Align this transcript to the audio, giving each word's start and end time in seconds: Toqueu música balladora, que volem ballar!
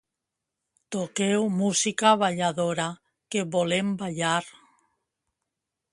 Toqueu 0.93 1.41
música 1.59 2.09
balladora, 2.23 2.89
que 3.31 3.41
volem 3.53 3.89
ballar! 4.01 4.45